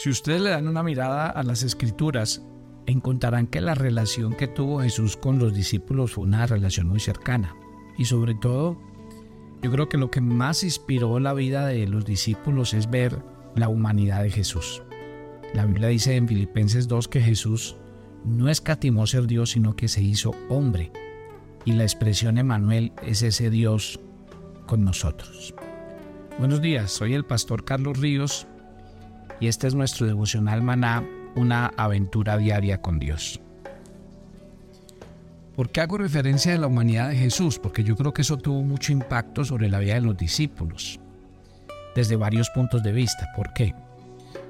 Si 0.00 0.10
ustedes 0.10 0.40
le 0.40 0.50
dan 0.50 0.68
una 0.68 0.84
mirada 0.84 1.28
a 1.28 1.42
las 1.42 1.64
escrituras, 1.64 2.46
encontrarán 2.86 3.48
que 3.48 3.60
la 3.60 3.74
relación 3.74 4.32
que 4.32 4.46
tuvo 4.46 4.80
Jesús 4.80 5.16
con 5.16 5.40
los 5.40 5.52
discípulos 5.52 6.12
fue 6.12 6.22
una 6.22 6.46
relación 6.46 6.86
muy 6.86 7.00
cercana. 7.00 7.56
Y 7.96 8.04
sobre 8.04 8.36
todo, 8.36 8.80
yo 9.60 9.72
creo 9.72 9.88
que 9.88 9.98
lo 9.98 10.08
que 10.08 10.20
más 10.20 10.62
inspiró 10.62 11.18
la 11.18 11.34
vida 11.34 11.66
de 11.66 11.88
los 11.88 12.04
discípulos 12.04 12.74
es 12.74 12.88
ver 12.88 13.20
la 13.56 13.68
humanidad 13.68 14.22
de 14.22 14.30
Jesús. 14.30 14.84
La 15.52 15.66
Biblia 15.66 15.88
dice 15.88 16.14
en 16.14 16.28
Filipenses 16.28 16.86
2 16.86 17.08
que 17.08 17.20
Jesús 17.20 17.76
no 18.24 18.48
escatimó 18.48 19.04
ser 19.08 19.26
Dios, 19.26 19.50
sino 19.50 19.74
que 19.74 19.88
se 19.88 20.00
hizo 20.00 20.30
hombre. 20.48 20.92
Y 21.64 21.72
la 21.72 21.82
expresión 21.82 22.38
Emanuel 22.38 22.92
es 23.02 23.22
ese 23.22 23.50
Dios 23.50 23.98
con 24.64 24.84
nosotros. 24.84 25.56
Buenos 26.38 26.62
días, 26.62 26.92
soy 26.92 27.14
el 27.14 27.24
pastor 27.24 27.64
Carlos 27.64 27.98
Ríos 27.98 28.46
y 29.40 29.46
este 29.46 29.66
es 29.66 29.74
nuestro 29.74 30.06
devocional 30.06 30.62
maná 30.62 31.04
una 31.34 31.66
aventura 31.76 32.36
diaria 32.36 32.80
con 32.80 32.98
Dios. 32.98 33.40
¿Por 35.54 35.70
qué 35.70 35.80
hago 35.80 35.98
referencia 35.98 36.54
a 36.54 36.58
la 36.58 36.68
humanidad 36.68 37.08
de 37.08 37.16
Jesús? 37.16 37.58
Porque 37.58 37.82
yo 37.82 37.96
creo 37.96 38.12
que 38.12 38.22
eso 38.22 38.36
tuvo 38.36 38.62
mucho 38.62 38.92
impacto 38.92 39.44
sobre 39.44 39.68
la 39.68 39.80
vida 39.80 39.94
de 39.94 40.02
los 40.02 40.16
discípulos, 40.16 41.00
desde 41.94 42.16
varios 42.16 42.48
puntos 42.50 42.82
de 42.82 42.92
vista. 42.92 43.28
¿Por 43.34 43.52
qué? 43.52 43.74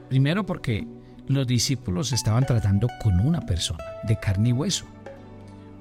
Primero 0.09 0.45
porque 0.45 0.87
los 1.27 1.47
discípulos 1.47 2.13
estaban 2.13 2.45
tratando 2.45 2.89
con 3.03 3.21
una 3.21 3.41
persona, 3.41 3.85
de 4.03 4.19
carne 4.19 4.51
y 4.51 4.53
hueso. 4.53 4.85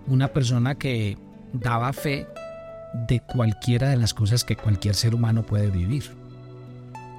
Una 0.07 0.29
persona 0.29 0.75
que 0.75 1.17
daba 1.51 1.91
fe 1.91 2.27
de 3.07 3.19
cualquiera 3.19 3.89
de 3.89 3.97
las 3.97 4.13
cosas 4.13 4.43
que 4.45 4.55
cualquier 4.55 4.95
ser 4.95 5.13
humano 5.13 5.43
puede 5.43 5.69
vivir. 5.69 6.09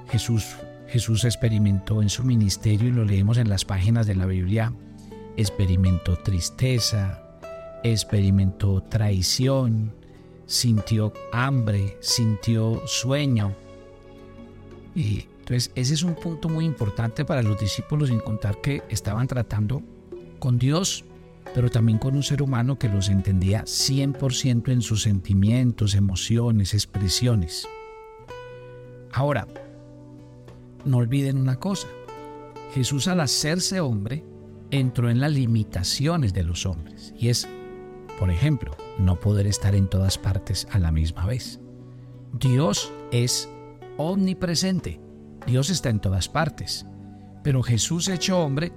Jesús 0.09 0.55
Jesús 0.89 1.23
experimentó 1.23 2.01
en 2.01 2.09
su 2.09 2.23
ministerio, 2.23 2.89
y 2.89 2.91
lo 2.91 3.05
leemos 3.05 3.37
en 3.37 3.49
las 3.49 3.65
páginas 3.65 4.07
de 4.07 4.15
la 4.15 4.25
Biblia, 4.25 4.73
experimentó 5.37 6.17
tristeza, 6.17 7.23
experimentó 7.83 8.83
traición, 8.83 9.93
sintió 10.45 11.13
hambre, 11.31 11.97
sintió 12.01 12.81
sueño. 12.87 13.55
Y 14.95 15.27
entonces 15.39 15.71
ese 15.75 15.93
es 15.93 16.03
un 16.03 16.15
punto 16.15 16.49
muy 16.49 16.65
importante 16.65 17.23
para 17.23 17.43
los 17.43 17.59
discípulos 17.59 18.09
en 18.09 18.19
contar 18.19 18.59
que 18.59 18.83
estaban 18.89 19.27
tratando 19.27 19.81
con 20.39 20.57
Dios, 20.57 21.05
pero 21.53 21.69
también 21.69 21.99
con 21.99 22.15
un 22.15 22.23
ser 22.23 22.41
humano 22.41 22.77
que 22.77 22.89
los 22.89 23.09
entendía 23.09 23.63
100% 23.63 24.71
en 24.71 24.81
sus 24.81 25.03
sentimientos, 25.03 25.95
emociones, 25.95 26.73
expresiones. 26.73 27.67
Ahora, 29.11 29.47
no 30.85 30.97
olviden 30.97 31.37
una 31.37 31.59
cosa, 31.59 31.87
Jesús 32.73 33.07
al 33.07 33.19
hacerse 33.19 33.79
hombre 33.79 34.23
entró 34.71 35.09
en 35.09 35.19
las 35.19 35.31
limitaciones 35.31 36.33
de 36.33 36.43
los 36.43 36.65
hombres. 36.65 37.13
Y 37.17 37.29
es, 37.29 37.47
por 38.19 38.29
ejemplo, 38.29 38.75
no 38.97 39.19
poder 39.19 39.47
estar 39.47 39.75
en 39.75 39.87
todas 39.87 40.17
partes 40.17 40.67
a 40.71 40.79
la 40.79 40.91
misma 40.91 41.25
vez. 41.25 41.59
Dios 42.33 42.91
es 43.11 43.49
omnipresente, 43.97 44.99
Dios 45.47 45.69
está 45.69 45.89
en 45.89 45.99
todas 45.99 46.29
partes, 46.29 46.85
pero 47.43 47.63
Jesús 47.63 48.07
hecho 48.07 48.39
hombre, 48.39 48.71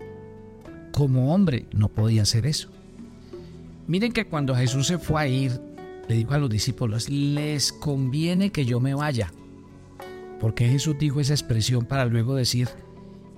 como 0.92 1.34
hombre 1.34 1.67
no 1.73 1.89
podía 1.89 2.23
hacer 2.23 2.47
eso. 2.47 2.69
Miren 3.86 4.12
que 4.12 4.27
cuando 4.27 4.55
Jesús 4.55 4.86
se 4.86 4.98
fue 4.98 5.20
a 5.20 5.27
ir, 5.27 5.61
le 6.08 6.14
dijo 6.14 6.33
a 6.33 6.39
los 6.39 6.50
discípulos, 6.50 7.08
les 7.08 7.73
conviene 7.73 8.50
que 8.50 8.64
yo 8.64 8.80
me 8.80 8.95
vaya, 8.95 9.33
¿Por 10.43 10.55
qué 10.55 10.69
Jesús 10.69 10.98
dijo 10.98 11.21
esa 11.21 11.35
expresión 11.35 11.85
para 11.85 12.05
luego 12.07 12.35
decir, 12.35 12.69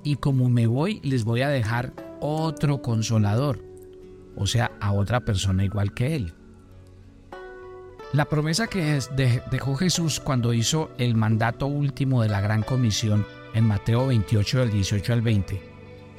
y 0.02 0.16
como 0.16 0.48
me 0.48 0.66
voy, 0.66 1.00
les 1.02 1.24
voy 1.24 1.42
a 1.42 1.50
dejar 1.50 1.92
otro 2.18 2.80
consolador? 2.80 3.62
O 4.36 4.46
sea, 4.46 4.72
a 4.80 4.94
otra 4.94 5.20
persona 5.20 5.66
igual 5.66 5.92
que 5.92 6.16
él. 6.16 6.32
La 8.14 8.24
promesa 8.24 8.68
que 8.68 8.98
dejó 9.50 9.74
Jesús 9.76 10.18
cuando 10.18 10.54
hizo 10.54 10.92
el 10.96 11.14
mandato 11.14 11.66
último 11.66 12.22
de 12.22 12.30
la 12.30 12.40
gran 12.40 12.62
comisión 12.62 13.26
en 13.52 13.66
Mateo 13.66 14.06
28 14.06 14.60
del 14.60 14.70
18 14.70 15.12
al 15.12 15.20
20, 15.20 15.60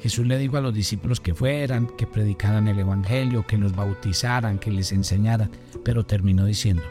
Jesús 0.02 0.24
le 0.24 0.38
dijo 0.38 0.56
a 0.56 0.60
los 0.60 0.72
discípulos 0.72 1.18
que 1.18 1.34
fueran, 1.34 1.88
que 1.98 2.06
predicaran 2.06 2.68
el 2.68 2.78
Evangelio, 2.78 3.44
que 3.44 3.58
nos 3.58 3.74
bautizaran, 3.74 4.60
que 4.60 4.70
les 4.70 4.92
enseñaran, 4.92 5.50
pero 5.84 6.06
terminó 6.06 6.44
diciendo, 6.44 6.84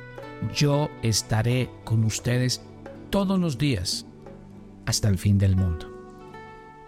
yo 0.53 0.89
estaré 1.01 1.69
con 1.85 2.03
ustedes 2.03 2.62
todos 3.09 3.39
los 3.39 3.57
días 3.57 4.05
hasta 4.85 5.07
el 5.07 5.17
fin 5.17 5.38
del 5.38 5.55
mundo. 5.55 5.91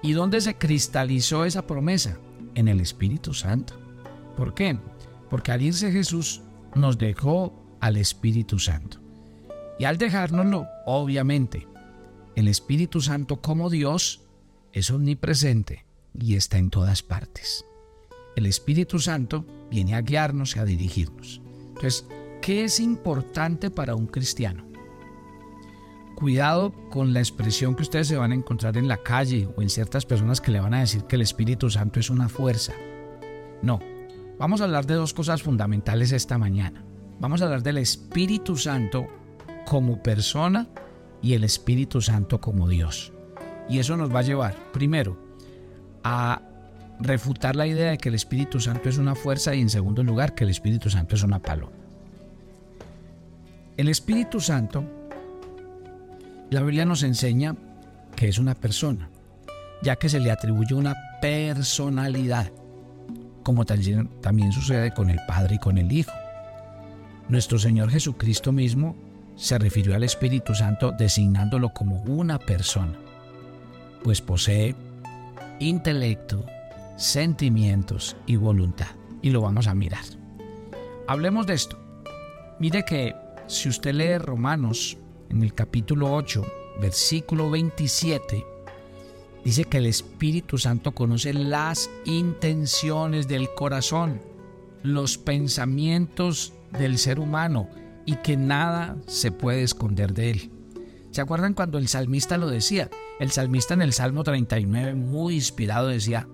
¿Y 0.01 0.13
dónde 0.13 0.41
se 0.41 0.57
cristalizó 0.57 1.45
esa 1.45 1.65
promesa? 1.65 2.17
En 2.55 2.67
el 2.67 2.79
Espíritu 2.79 3.33
Santo. 3.33 3.73
¿Por 4.35 4.53
qué? 4.53 4.77
Porque 5.29 5.51
al 5.51 5.61
irse 5.61 5.91
Jesús 5.91 6.41
nos 6.75 6.97
dejó 6.97 7.53
al 7.79 7.97
Espíritu 7.97 8.59
Santo. 8.59 8.99
Y 9.79 9.85
al 9.85 9.97
dejárnoslo, 9.97 10.67
obviamente, 10.85 11.67
el 12.35 12.47
Espíritu 12.47 13.01
Santo 13.01 13.41
como 13.41 13.69
Dios 13.69 14.21
es 14.73 14.91
omnipresente 14.91 15.85
y 16.13 16.35
está 16.35 16.57
en 16.57 16.69
todas 16.69 17.03
partes. 17.03 17.65
El 18.35 18.45
Espíritu 18.45 18.99
Santo 18.99 19.45
viene 19.71 19.95
a 19.95 20.01
guiarnos 20.01 20.55
y 20.55 20.59
a 20.59 20.65
dirigirnos. 20.65 21.41
Entonces, 21.69 22.05
¿qué 22.41 22.63
es 22.63 22.79
importante 22.79 23.71
para 23.71 23.95
un 23.95 24.07
cristiano? 24.07 24.66
Cuidado 26.17 26.73
con 26.89 27.13
la 27.13 27.19
expresión 27.19 27.75
que 27.75 27.83
ustedes 27.83 28.07
se 28.07 28.17
van 28.17 28.31
a 28.31 28.33
encontrar 28.33 28.75
en 28.75 28.87
la 28.87 28.97
calle 28.97 29.47
o 29.55 29.61
en 29.61 29.69
ciertas 29.69 30.03
personas 30.03 30.41
que 30.41 30.49
le 30.49 30.59
van 30.59 30.73
a 30.73 30.79
decir 30.79 31.03
que 31.03 31.15
el 31.15 31.21
Espíritu 31.21 31.69
Santo 31.69 31.99
es 31.99 32.09
una 32.09 32.27
fuerza. 32.27 32.73
No, 33.61 33.79
vamos 34.39 34.59
a 34.59 34.63
hablar 34.63 34.87
de 34.87 34.95
dos 34.95 35.13
cosas 35.13 35.43
fundamentales 35.43 36.11
esta 36.11 36.39
mañana. 36.39 36.83
Vamos 37.19 37.39
a 37.39 37.45
hablar 37.45 37.61
del 37.61 37.77
Espíritu 37.77 38.57
Santo 38.57 39.05
como 39.67 40.01
persona 40.01 40.67
y 41.21 41.33
el 41.33 41.43
Espíritu 41.43 42.01
Santo 42.01 42.41
como 42.41 42.67
Dios. 42.67 43.13
Y 43.69 43.77
eso 43.77 43.95
nos 43.95 44.11
va 44.11 44.21
a 44.21 44.23
llevar, 44.23 44.55
primero, 44.73 45.19
a 46.03 46.41
refutar 46.99 47.55
la 47.55 47.67
idea 47.67 47.91
de 47.91 47.99
que 47.99 48.09
el 48.09 48.15
Espíritu 48.15 48.59
Santo 48.59 48.89
es 48.89 48.97
una 48.97 49.13
fuerza 49.13 49.53
y 49.53 49.61
en 49.61 49.69
segundo 49.69 50.01
lugar 50.01 50.33
que 50.33 50.45
el 50.45 50.49
Espíritu 50.49 50.89
Santo 50.89 51.13
es 51.13 51.21
una 51.21 51.37
paloma. 51.37 51.73
El 53.77 53.87
Espíritu 53.87 54.39
Santo 54.39 54.96
la 56.49 56.61
Biblia 56.61 56.85
nos 56.85 57.03
enseña 57.03 57.55
que 58.15 58.29
es 58.29 58.39
una 58.39 58.55
persona, 58.55 59.09
ya 59.81 59.97
que 59.97 60.09
se 60.09 60.19
le 60.19 60.31
atribuye 60.31 60.73
una 60.73 60.95
personalidad, 61.21 62.51
como 63.43 63.65
también 63.65 64.51
sucede 64.51 64.93
con 64.93 65.09
el 65.09 65.19
Padre 65.27 65.55
y 65.55 65.59
con 65.59 65.77
el 65.77 65.91
Hijo. 65.91 66.11
Nuestro 67.29 67.59
Señor 67.59 67.89
Jesucristo 67.89 68.51
mismo 68.51 68.95
se 69.35 69.57
refirió 69.57 69.95
al 69.95 70.03
Espíritu 70.03 70.55
Santo 70.55 70.91
designándolo 70.91 71.69
como 71.69 72.01
una 72.03 72.39
persona, 72.39 72.97
pues 74.03 74.21
posee 74.21 74.75
intelecto, 75.59 76.45
sentimientos 76.95 78.15
y 78.25 78.37
voluntad. 78.37 78.87
Y 79.21 79.31
lo 79.31 79.41
vamos 79.41 79.67
a 79.67 79.75
mirar. 79.75 80.03
Hablemos 81.07 81.45
de 81.47 81.55
esto. 81.55 81.77
Mire 82.59 82.83
que 82.85 83.15
si 83.47 83.69
usted 83.69 83.93
lee 83.93 84.17
Romanos 84.17 84.97
en 85.29 85.43
el 85.43 85.53
capítulo 85.53 86.13
8, 86.13 86.45
versículo 86.81 87.49
27, 87.49 88.45
dice 89.43 89.65
que 89.65 89.77
el 89.77 89.85
Espíritu 89.85 90.57
Santo 90.57 90.93
conoce 90.93 91.33
las 91.33 91.89
intenciones 92.05 93.27
del 93.27 93.49
corazón, 93.53 94.21
los 94.83 95.17
pensamientos 95.17 96.53
del 96.77 96.97
ser 96.97 97.19
humano 97.19 97.69
y 98.05 98.15
que 98.17 98.37
nada 98.37 98.97
se 99.07 99.31
puede 99.31 99.63
esconder 99.63 100.13
de 100.13 100.31
él. 100.31 100.51
¿Se 101.11 101.21
acuerdan 101.21 101.53
cuando 101.53 101.77
el 101.77 101.87
salmista 101.87 102.37
lo 102.37 102.47
decía? 102.47 102.89
El 103.19 103.31
salmista 103.31 103.73
en 103.73 103.81
el 103.81 103.93
Salmo 103.93 104.23
39, 104.23 104.93
muy 104.93 105.35
inspirado, 105.35 105.87
decía, 105.87 106.27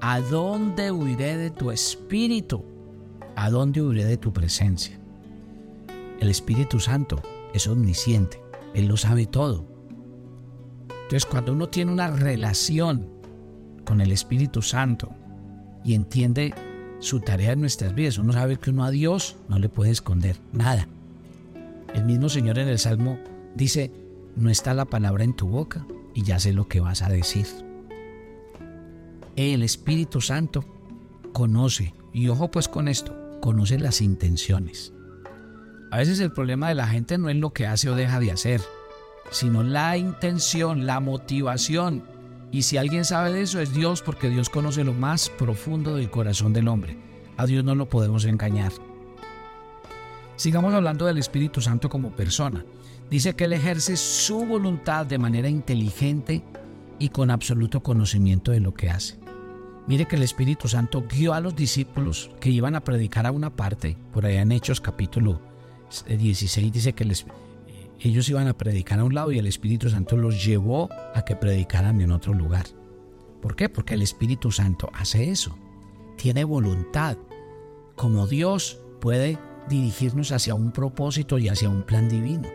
¿A 0.00 0.20
dónde 0.20 0.90
huiré 0.90 1.36
de 1.36 1.50
tu 1.50 1.70
espíritu? 1.70 2.64
¿A 3.36 3.48
dónde 3.50 3.80
huiré 3.80 4.04
de 4.04 4.16
tu 4.16 4.32
presencia? 4.32 4.98
El 6.20 6.28
Espíritu 6.28 6.80
Santo 6.80 7.22
es 7.54 7.66
omnisciente, 7.66 8.42
Él 8.74 8.86
lo 8.86 8.96
sabe 8.96 9.26
todo. 9.26 9.64
Entonces 10.88 11.24
cuando 11.24 11.52
uno 11.52 11.68
tiene 11.68 11.92
una 11.92 12.08
relación 12.08 13.08
con 13.84 14.00
el 14.00 14.12
Espíritu 14.12 14.60
Santo 14.60 15.10
y 15.84 15.94
entiende 15.94 16.54
su 16.98 17.20
tarea 17.20 17.52
en 17.52 17.60
nuestras 17.60 17.94
vidas, 17.94 18.18
uno 18.18 18.32
sabe 18.32 18.56
que 18.56 18.70
uno 18.70 18.84
a 18.84 18.90
Dios 18.90 19.36
no 19.48 19.58
le 19.58 19.68
puede 19.68 19.90
esconder 19.90 20.36
nada. 20.52 20.88
El 21.94 22.04
mismo 22.04 22.28
Señor 22.28 22.58
en 22.58 22.68
el 22.68 22.78
Salmo 22.78 23.18
dice, 23.54 23.92
no 24.36 24.50
está 24.50 24.74
la 24.74 24.86
palabra 24.86 25.24
en 25.24 25.34
tu 25.34 25.46
boca 25.46 25.86
y 26.14 26.22
ya 26.22 26.38
sé 26.40 26.52
lo 26.52 26.66
que 26.66 26.80
vas 26.80 27.02
a 27.02 27.08
decir. 27.08 27.46
El 29.36 29.62
Espíritu 29.62 30.20
Santo 30.20 30.64
conoce, 31.32 31.92
y 32.12 32.28
ojo 32.28 32.50
pues 32.50 32.68
con 32.68 32.88
esto, 32.88 33.38
conoce 33.40 33.78
las 33.78 34.00
intenciones. 34.00 34.92
A 35.94 35.98
veces 35.98 36.18
el 36.18 36.32
problema 36.32 36.68
de 36.68 36.74
la 36.74 36.88
gente 36.88 37.18
no 37.18 37.28
es 37.28 37.36
lo 37.36 37.52
que 37.52 37.68
hace 37.68 37.88
o 37.88 37.94
deja 37.94 38.18
de 38.18 38.32
hacer, 38.32 38.60
sino 39.30 39.62
la 39.62 39.96
intención, 39.96 40.86
la 40.86 40.98
motivación 40.98 42.02
Y 42.50 42.62
si 42.62 42.76
alguien 42.76 43.04
sabe 43.04 43.32
de 43.32 43.42
eso 43.42 43.60
es 43.60 43.72
Dios 43.72 44.02
porque 44.02 44.28
Dios 44.28 44.50
conoce 44.50 44.82
lo 44.82 44.92
más 44.92 45.30
profundo 45.30 45.94
del 45.94 46.10
corazón 46.10 46.52
del 46.52 46.66
hombre. 46.66 46.98
A 47.36 47.46
Dios 47.46 47.62
no 47.62 47.76
lo 47.76 47.88
podemos 47.88 48.24
engañar. 48.24 48.72
Sigamos 50.34 50.74
hablando 50.74 51.06
del 51.06 51.18
Espíritu 51.18 51.60
Santo 51.60 51.88
como 51.88 52.10
persona. 52.10 52.64
Dice 53.08 53.36
que 53.36 53.44
Él 53.44 53.52
ejerce 53.52 53.96
su 53.96 54.44
voluntad 54.44 55.06
de 55.06 55.18
manera 55.18 55.48
inteligente 55.48 56.42
y 56.98 57.10
con 57.10 57.30
absoluto 57.30 57.84
conocimiento 57.84 58.50
de 58.50 58.58
lo 58.58 58.74
que 58.74 58.90
hace. 58.90 59.16
Mire 59.86 60.06
que 60.06 60.16
el 60.16 60.24
Espíritu 60.24 60.66
Santo 60.66 61.04
guió 61.08 61.34
a 61.34 61.40
los 61.40 61.54
discípulos 61.54 62.32
que 62.40 62.50
iban 62.50 62.74
a 62.74 62.82
predicar 62.82 63.26
a 63.26 63.30
una 63.30 63.54
parte, 63.54 63.96
por 64.12 64.26
allá 64.26 64.42
en 64.42 64.50
Hechos 64.50 64.80
capítulo 64.80 65.53
16 66.08 66.72
dice 66.72 66.92
que 66.92 67.04
les, 67.04 67.26
ellos 68.00 68.28
iban 68.28 68.48
a 68.48 68.56
predicar 68.56 68.98
a 69.00 69.04
un 69.04 69.14
lado 69.14 69.32
y 69.32 69.38
el 69.38 69.46
Espíritu 69.46 69.88
Santo 69.88 70.16
los 70.16 70.44
llevó 70.44 70.88
a 71.14 71.24
que 71.24 71.36
predicaran 71.36 72.00
en 72.00 72.12
otro 72.12 72.34
lugar. 72.34 72.66
¿Por 73.40 73.56
qué? 73.56 73.68
Porque 73.68 73.94
el 73.94 74.02
Espíritu 74.02 74.50
Santo 74.50 74.90
hace 74.94 75.30
eso. 75.30 75.56
Tiene 76.16 76.44
voluntad. 76.44 77.16
Como 77.96 78.26
Dios 78.26 78.80
puede 79.00 79.38
dirigirnos 79.68 80.32
hacia 80.32 80.54
un 80.54 80.72
propósito 80.72 81.38
y 81.38 81.48
hacia 81.48 81.68
un 81.68 81.82
plan 81.82 82.08
divino. 82.08 82.48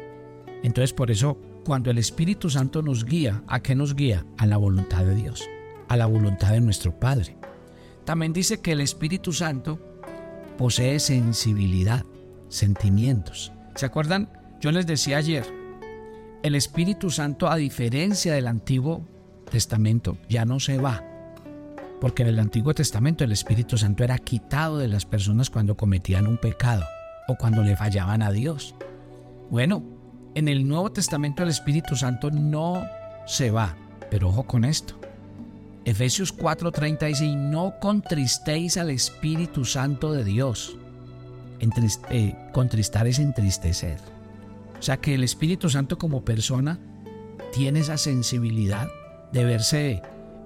Entonces 0.63 0.93
por 0.93 1.11
eso 1.11 1.37
cuando 1.65 1.91
el 1.91 1.97
Espíritu 1.97 2.49
Santo 2.49 2.81
nos 2.81 3.05
guía, 3.05 3.43
¿a 3.47 3.61
qué 3.61 3.75
nos 3.75 3.95
guía? 3.95 4.25
A 4.37 4.45
la 4.45 4.57
voluntad 4.57 5.05
de 5.05 5.15
Dios, 5.15 5.47
a 5.87 5.97
la 5.97 6.05
voluntad 6.05 6.51
de 6.51 6.61
nuestro 6.61 6.99
Padre. 6.99 7.37
También 8.05 8.33
dice 8.33 8.59
que 8.61 8.71
el 8.71 8.81
Espíritu 8.81 9.33
Santo 9.33 9.79
posee 10.57 10.99
sensibilidad, 10.99 12.05
sentimientos. 12.49 13.53
¿Se 13.75 13.85
acuerdan 13.85 14.29
yo 14.59 14.71
les 14.71 14.85
decía 14.85 15.17
ayer, 15.17 15.45
el 16.43 16.53
Espíritu 16.53 17.09
Santo, 17.09 17.49
a 17.49 17.55
diferencia 17.55 18.33
del 18.33 18.47
Antiguo 18.47 19.07
Testamento, 19.49 20.17
ya 20.27 20.43
no 20.43 20.59
se 20.59 20.77
va. 20.77 21.01
Porque 22.01 22.23
en 22.23 22.29
el 22.29 22.39
Antiguo 22.39 22.73
Testamento 22.73 23.23
el 23.23 23.31
Espíritu 23.31 23.77
Santo 23.77 24.03
era 24.03 24.17
quitado 24.17 24.77
de 24.77 24.89
las 24.89 25.05
personas 25.05 25.49
cuando 25.49 25.77
cometían 25.77 26.27
un 26.27 26.37
pecado 26.37 26.83
o 27.29 27.35
cuando 27.35 27.63
le 27.63 27.77
fallaban 27.77 28.21
a 28.21 28.31
Dios. 28.31 28.75
Bueno, 29.49 29.81
en 30.35 30.49
el 30.49 30.67
Nuevo 30.67 30.91
Testamento 30.91 31.43
el 31.43 31.49
Espíritu 31.49 31.95
Santo 31.95 32.29
no 32.29 32.83
se 33.25 33.51
va, 33.51 33.77
pero 34.11 34.27
ojo 34.27 34.43
con 34.43 34.65
esto. 34.65 34.99
Efesios 35.85 36.35
4:30 36.35 37.07
dice, 37.07 37.25
y 37.25 37.35
no 37.35 37.75
contristéis 37.79 38.75
al 38.75 38.89
Espíritu 38.89 39.63
Santo 39.63 40.11
de 40.11 40.25
Dios. 40.25 40.78
Eh, 42.09 42.35
contristar 42.53 43.07
es 43.07 43.19
entristecer. 43.19 43.99
O 44.77 44.81
sea 44.81 44.97
que 44.97 45.15
el 45.15 45.23
Espíritu 45.23 45.69
Santo 45.69 45.97
como 45.97 46.23
persona 46.23 46.79
tiene 47.53 47.79
esa 47.79 47.97
sensibilidad 47.97 48.87
de 49.33 49.43
verse 49.43 50.01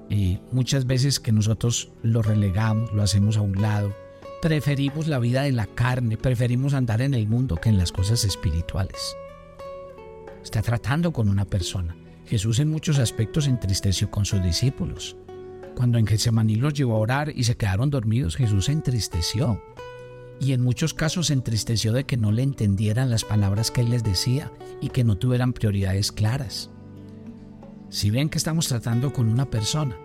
eh, 0.10 0.39
muchas 0.51 0.86
veces 0.86 1.19
que 1.19 1.31
nosotros 1.31 1.92
lo 2.01 2.21
relegamos, 2.21 2.92
lo 2.94 3.04
hacemos 3.04 3.38
a 3.38 3.42
un 3.42 3.62
lado. 3.62 3.95
Preferimos 4.42 5.07
la 5.07 5.19
vida 5.19 5.44
de 5.44 5.51
la 5.51 5.68
carne, 5.68 6.18
preferimos 6.18 6.74
andar 6.74 7.01
en 7.01 7.13
el 7.13 7.27
mundo 7.27 7.56
que 7.56 7.69
en 7.69 7.77
las 7.77 7.92
cosas 7.92 8.25
espirituales. 8.25 9.15
Está 10.44 10.62
tratando 10.62 11.13
con 11.13 11.30
una 11.30 11.45
persona. 11.45 11.95
Jesús 12.25 12.60
en 12.60 12.69
muchos 12.69 13.00
aspectos 13.00 13.48
entristeció 13.48 14.10
con 14.12 14.25
sus 14.25 14.44
discípulos. 14.44 15.15
Cuando 15.75 15.98
en 15.98 16.06
Getsemaní 16.06 16.56
los 16.56 16.74
llevó 16.74 16.95
a 16.95 17.00
orar 17.00 17.31
y 17.33 17.44
se 17.45 17.56
quedaron 17.56 17.89
dormidos, 17.89 18.36
Jesús 18.36 18.65
se 18.65 18.74
entristeció 18.74 19.62
y 20.40 20.54
en 20.54 20.62
muchos 20.62 20.94
casos 20.94 21.28
se 21.28 21.34
entristeció 21.34 21.94
de 21.94 22.06
que 22.06 22.18
no 22.18 22.32
le 22.32 22.44
entendieran 22.44 23.10
las 23.10 23.24
palabras 23.24 23.72
que 23.72 23.82
él 23.82 23.92
les 23.92 24.04
decía 24.04 24.52
y 24.82 24.90
que 24.90 25.04
no 25.04 25.18
tuvieran 25.18 25.54
prioridades 25.54 26.12
claras. 26.12 26.70
Si 27.90 28.10
ven 28.10 28.30
que 28.30 28.38
estamos 28.38 28.68
tratando 28.68 29.14
con 29.14 29.30
una 29.30 29.50
persona, 29.50 29.96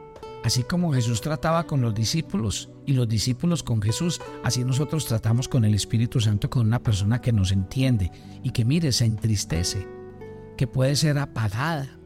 así 0.44 0.62
como 0.62 0.92
Jesús 0.92 1.20
trataba 1.20 1.66
con 1.66 1.80
los 1.80 1.94
discípulos 1.94 2.70
y 2.86 2.92
los 2.92 3.08
discípulos 3.08 3.62
con 3.62 3.82
Jesús, 3.82 4.20
así 4.44 4.64
nosotros 4.64 5.06
tratamos 5.06 5.48
con 5.48 5.64
el 5.64 5.74
Espíritu 5.74 6.20
Santo 6.20 6.50
con 6.50 6.66
una 6.66 6.82
persona 6.82 7.20
que 7.20 7.32
nos 7.32 7.50
entiende 7.50 8.10
y 8.42 8.50
que 8.50 8.64
mire, 8.64 8.92
se 8.92 9.06
entristece, 9.06 9.86
que 10.56 10.66
puede 10.66 10.96
ser 10.96 11.18
apagada, 11.18 11.98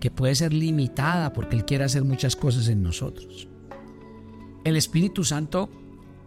que 0.00 0.10
puede 0.10 0.34
ser 0.34 0.52
limitada 0.52 1.32
porque 1.32 1.56
Él 1.56 1.64
quiere 1.64 1.84
hacer 1.84 2.02
muchas 2.04 2.34
cosas 2.34 2.68
en 2.68 2.82
nosotros. 2.82 3.48
El 4.64 4.76
Espíritu 4.76 5.24
Santo 5.24 5.70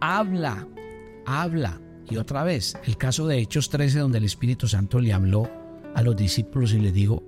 habla, 0.00 0.66
habla. 1.26 1.80
Y 2.08 2.18
otra 2.18 2.44
vez, 2.44 2.76
el 2.84 2.96
caso 2.96 3.26
de 3.26 3.38
Hechos 3.38 3.68
13, 3.68 3.98
donde 3.98 4.18
el 4.18 4.24
Espíritu 4.24 4.68
Santo 4.68 5.00
le 5.00 5.12
habló 5.12 5.50
a 5.94 6.02
los 6.02 6.16
discípulos 6.16 6.72
y 6.72 6.78
les 6.78 6.94
dijo, 6.94 7.22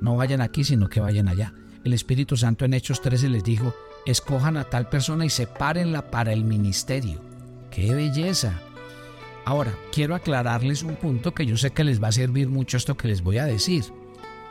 no 0.00 0.16
vayan 0.16 0.40
aquí, 0.40 0.64
sino 0.64 0.88
que 0.88 1.00
vayan 1.00 1.28
allá. 1.28 1.54
El 1.84 1.94
Espíritu 1.94 2.36
Santo 2.36 2.64
en 2.64 2.74
Hechos 2.74 3.00
13 3.00 3.30
les 3.30 3.44
dijo, 3.44 3.74
escojan 4.04 4.56
a 4.56 4.64
tal 4.64 4.88
persona 4.88 5.24
y 5.24 5.30
sepárenla 5.30 6.10
para 6.10 6.32
el 6.32 6.44
ministerio. 6.44 7.20
¡Qué 7.70 7.94
belleza! 7.94 8.60
Ahora, 9.46 9.72
quiero 9.90 10.14
aclararles 10.14 10.82
un 10.82 10.96
punto 10.96 11.32
que 11.32 11.46
yo 11.46 11.56
sé 11.56 11.70
que 11.70 11.84
les 11.84 12.02
va 12.02 12.08
a 12.08 12.12
servir 12.12 12.48
mucho 12.48 12.76
esto 12.76 12.96
que 12.96 13.08
les 13.08 13.22
voy 13.22 13.38
a 13.38 13.46
decir, 13.46 13.84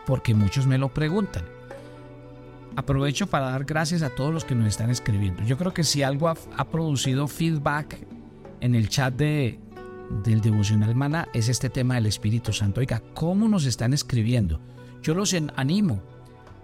porque 0.08 0.34
muchos 0.34 0.66
me 0.66 0.80
lo 0.80 0.90
preguntan 0.90 1.59
aprovecho 2.80 3.28
para 3.28 3.52
dar 3.52 3.66
gracias 3.66 4.02
a 4.02 4.10
todos 4.10 4.34
los 4.34 4.46
que 4.46 4.56
nos 4.56 4.68
están 4.68 4.90
escribiendo. 4.90 5.44
Yo 5.44 5.58
creo 5.58 5.74
que 5.74 5.84
si 5.84 6.04
algo 6.04 6.30
ha, 6.30 6.66
producido 6.70 7.28
feedback 7.28 7.98
en 8.62 8.76
el 8.76 8.90
chat 8.90 9.14
de, 9.14 9.60
del 10.24 10.42
devocional 10.42 10.96
Maná 10.96 11.28
es 11.34 11.50
este 11.50 11.70
tema 11.70 11.96
del 11.96 12.08
Espíritu 12.08 12.54
Santo. 12.54 12.80
Oiga, 12.80 13.02
¿cómo 13.14 13.48
nos 13.48 13.66
están 13.66 13.94
escribiendo? 13.94 14.60
Yo 15.02 15.14
los 15.14 15.36
animo. 15.56 16.02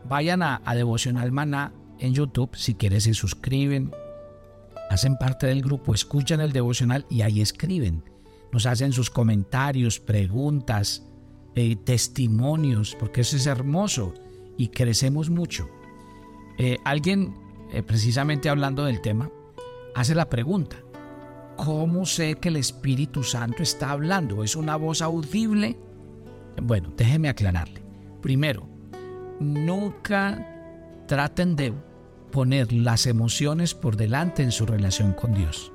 Vayan 0.08 0.42
a, 0.44 0.62
a 0.66 0.76
Devocional 0.76 1.32
Maná 1.32 1.74
en 2.00 2.14
YouTube. 2.14 2.56
Si 2.56 2.76
quieren 2.76 3.02
se 3.02 3.14
suscriben, 3.14 3.92
hacen 4.90 5.18
parte 5.18 5.48
del 5.48 5.62
grupo, 5.62 5.94
escuchan 5.94 6.42
el 6.42 6.52
devocional 6.52 7.06
y 7.10 7.22
ahí 7.22 7.42
escriben. 7.42 8.04
Nos 8.52 8.66
hacen 8.66 8.94
sus 8.94 9.10
comentarios, 9.10 10.00
preguntas, 10.00 11.04
eh, 11.56 11.76
testimonios, 11.76 12.96
porque 13.00 13.22
eso 13.22 13.36
es 13.36 13.48
hermoso 13.48 14.14
y 14.58 14.70
crecemos 14.70 15.30
mucho. 15.30 15.70
Eh, 16.57 16.78
alguien, 16.84 17.36
eh, 17.72 17.84
precisamente 17.84 18.50
hablando 18.50 18.86
del 18.86 19.02
tema, 19.02 19.30
hace 19.94 20.16
la 20.16 20.30
pregunta, 20.30 20.78
¿cómo 21.56 22.06
sé 22.06 22.36
que 22.36 22.50
el 22.50 22.57
Espíritu 22.57 23.24
Santo 23.24 23.63
está 23.63 23.92
hablando? 23.92 24.44
¿Es 24.44 24.56
una 24.56 24.75
voz 24.75 25.02
audible? 25.02 25.78
Bueno, 26.62 26.94
déjeme 26.96 27.30
aclararle. 27.30 27.84
Primero, 28.22 28.68
nunca 29.40 31.04
traten 31.07 31.56
de 31.56 31.74
poner 32.31 32.71
las 32.74 33.06
emociones 33.06 33.74
por 33.74 33.97
delante 33.97 34.44
en 34.44 34.52
su 34.52 34.66
relación 34.66 35.14
con 35.14 35.33
Dios. 35.33 35.71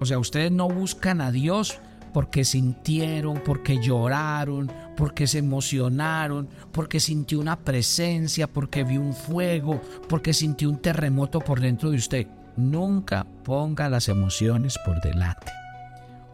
O 0.00 0.06
sea, 0.06 0.18
ustedes 0.18 0.52
no 0.52 0.68
buscan 0.68 1.20
a 1.20 1.30
Dios 1.30 1.80
porque 2.12 2.44
sintieron, 2.44 3.40
porque 3.44 3.80
lloraron, 3.82 4.70
porque 4.96 5.26
se 5.26 5.38
emocionaron, 5.38 6.48
porque 6.72 7.00
sintió 7.00 7.40
una 7.40 7.58
presencia, 7.58 8.46
porque 8.46 8.84
vio 8.84 9.00
un 9.00 9.14
fuego, 9.14 9.80
porque 10.08 10.32
sintió 10.32 10.70
un 10.70 10.78
terremoto 10.78 11.40
por 11.40 11.60
dentro 11.60 11.90
de 11.90 11.96
usted. 11.96 12.26
Nunca 12.56 13.26
ponga 13.44 13.88
las 13.88 14.08
emociones 14.08 14.78
por 14.84 15.00
delante. 15.00 15.52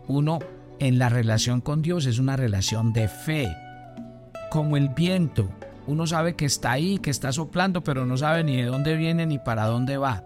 Uno 0.07 0.38
en 0.79 0.99
la 0.99 1.09
relación 1.09 1.61
con 1.61 1.83
Dios 1.83 2.07
es 2.07 2.19
una 2.19 2.37
relación 2.37 2.93
de 2.93 3.09
fe. 3.09 3.57
Como 4.50 4.76
el 4.76 4.88
viento, 4.88 5.49
uno 5.87 6.07
sabe 6.07 6.35
que 6.35 6.45
está 6.45 6.73
ahí, 6.73 6.99
que 6.99 7.11
está 7.11 7.33
soplando, 7.33 7.83
pero 7.83 8.05
no 8.05 8.17
sabe 8.17 8.45
ni 8.45 8.57
de 8.57 8.64
dónde 8.64 8.97
viene 8.97 9.26
ni 9.26 9.38
para 9.38 9.67
dónde 9.67 9.97
va. 9.97 10.25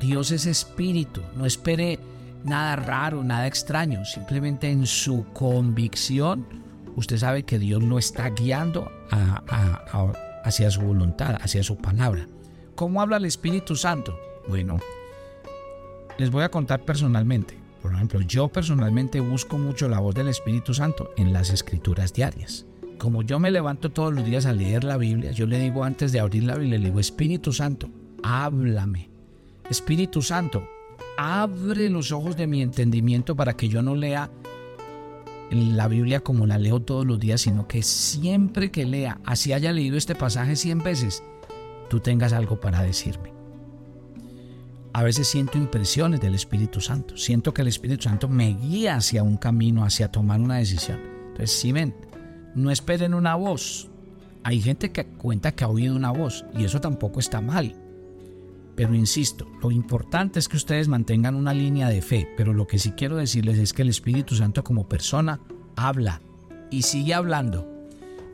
Dios 0.00 0.30
es 0.30 0.46
espíritu, 0.46 1.22
no 1.36 1.46
espere 1.46 1.98
nada 2.44 2.76
raro, 2.76 3.24
nada 3.24 3.46
extraño, 3.46 4.04
simplemente 4.04 4.70
en 4.70 4.86
su 4.86 5.26
convicción 5.32 6.65
usted 6.96 7.18
sabe 7.18 7.44
que 7.44 7.58
Dios 7.58 7.82
lo 7.82 7.98
está 7.98 8.30
guiando 8.30 8.90
hacia 10.44 10.70
su 10.70 10.80
voluntad, 10.80 11.36
hacia 11.40 11.62
su 11.62 11.76
palabra. 11.76 12.26
¿Cómo 12.74 13.00
habla 13.00 13.18
el 13.18 13.24
Espíritu 13.24 13.76
Santo? 13.76 14.18
Bueno, 14.48 14.78
les 16.18 16.30
voy 16.30 16.42
a 16.42 16.50
contar 16.50 16.84
personalmente. 16.84 17.56
Por 17.82 17.94
ejemplo, 17.94 18.20
yo 18.22 18.48
personalmente 18.48 19.20
busco 19.20 19.58
mucho 19.58 19.88
la 19.88 20.00
voz 20.00 20.14
del 20.14 20.28
Espíritu 20.28 20.74
Santo 20.74 21.10
en 21.16 21.32
las 21.32 21.50
escrituras 21.50 22.12
diarias. 22.12 22.66
Como 22.98 23.22
yo 23.22 23.38
me 23.38 23.50
levanto 23.50 23.90
todos 23.90 24.12
los 24.12 24.24
días 24.24 24.46
a 24.46 24.52
leer 24.52 24.82
la 24.82 24.96
Biblia, 24.96 25.30
yo 25.30 25.46
le 25.46 25.58
digo 25.58 25.84
antes 25.84 26.12
de 26.12 26.20
abrir 26.20 26.44
la 26.44 26.56
Biblia, 26.56 26.78
le 26.78 26.86
digo, 26.86 26.98
Espíritu 26.98 27.52
Santo, 27.52 27.88
háblame. 28.22 29.08
Espíritu 29.70 30.22
Santo, 30.22 30.66
abre 31.18 31.90
los 31.90 32.10
ojos 32.10 32.36
de 32.36 32.46
mi 32.46 32.62
entendimiento 32.62 33.36
para 33.36 33.54
que 33.54 33.68
yo 33.68 33.82
no 33.82 33.94
lea 33.94 34.30
la 35.50 35.88
Biblia 35.88 36.20
como 36.20 36.46
la 36.46 36.58
leo 36.58 36.80
todos 36.80 37.06
los 37.06 37.20
días, 37.20 37.42
sino 37.42 37.68
que 37.68 37.82
siempre 37.82 38.70
que 38.70 38.84
lea, 38.84 39.20
así 39.24 39.52
haya 39.52 39.72
leído 39.72 39.96
este 39.96 40.14
pasaje 40.14 40.56
cien 40.56 40.82
veces, 40.82 41.22
tú 41.88 42.00
tengas 42.00 42.32
algo 42.32 42.60
para 42.60 42.82
decirme. 42.82 43.32
A 44.92 45.02
veces 45.02 45.28
siento 45.28 45.58
impresiones 45.58 46.20
del 46.20 46.34
Espíritu 46.34 46.80
Santo, 46.80 47.16
siento 47.16 47.52
que 47.52 47.62
el 47.62 47.68
Espíritu 47.68 48.04
Santo 48.04 48.28
me 48.28 48.54
guía 48.54 48.96
hacia 48.96 49.22
un 49.22 49.36
camino, 49.36 49.84
hacia 49.84 50.10
tomar 50.10 50.40
una 50.40 50.56
decisión. 50.56 51.00
Entonces, 51.28 51.50
si 51.50 51.70
ven, 51.70 51.94
no 52.54 52.70
esperen 52.70 53.14
una 53.14 53.34
voz, 53.34 53.88
Hay 54.42 54.60
gente 54.60 54.92
que 54.92 55.04
cuenta 55.04 55.50
que 55.50 55.64
ha 55.64 55.68
oído 55.68 55.96
una 55.96 56.12
voz 56.12 56.44
y 56.56 56.62
eso 56.62 56.80
tampoco 56.80 57.18
está 57.18 57.40
mal. 57.40 57.74
Pero 58.76 58.94
insisto, 58.94 59.46
lo 59.62 59.70
importante 59.70 60.38
es 60.38 60.48
que 60.48 60.58
ustedes 60.58 60.86
mantengan 60.86 61.34
una 61.34 61.54
línea 61.54 61.88
de 61.88 62.02
fe, 62.02 62.28
pero 62.36 62.52
lo 62.52 62.66
que 62.66 62.78
sí 62.78 62.92
quiero 62.92 63.16
decirles 63.16 63.58
es 63.58 63.72
que 63.72 63.82
el 63.82 63.88
Espíritu 63.88 64.36
Santo 64.36 64.62
como 64.62 64.86
persona 64.86 65.40
habla 65.76 66.20
y 66.70 66.82
sigue 66.82 67.14
hablando. 67.14 67.66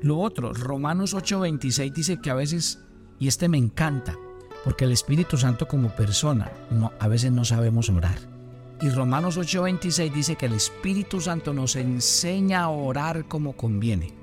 Lo 0.02 0.18
otro, 0.18 0.52
Romanos 0.52 1.14
8:26 1.14 1.92
dice 1.92 2.20
que 2.20 2.30
a 2.30 2.34
veces, 2.34 2.80
y 3.20 3.28
este 3.28 3.48
me 3.48 3.56
encanta, 3.56 4.18
porque 4.64 4.84
el 4.84 4.90
Espíritu 4.90 5.36
Santo 5.36 5.68
como 5.68 5.94
persona 5.94 6.50
no, 6.70 6.92
a 6.98 7.06
veces 7.06 7.30
no 7.30 7.44
sabemos 7.44 7.88
orar. 7.88 8.18
Y 8.80 8.90
Romanos 8.90 9.38
8:26 9.38 10.12
dice 10.12 10.34
que 10.34 10.46
el 10.46 10.54
Espíritu 10.54 11.20
Santo 11.20 11.54
nos 11.54 11.76
enseña 11.76 12.62
a 12.62 12.68
orar 12.68 13.26
como 13.26 13.52
conviene. 13.52 14.21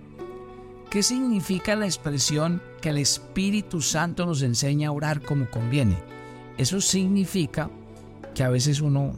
¿Qué 0.90 1.04
significa 1.04 1.76
la 1.76 1.86
expresión 1.86 2.64
que 2.82 2.90
el 2.90 2.98
Espíritu 2.98 3.80
Santo 3.80 4.26
nos 4.26 4.42
enseña 4.42 4.90
a 4.90 4.92
orar 4.92 5.22
como 5.22 5.48
conviene? 5.48 5.96
Eso 6.58 6.82
significa 6.82 7.70
que 8.34 8.44
a 8.44 8.50
veces 8.50 8.82
uno 8.82 9.14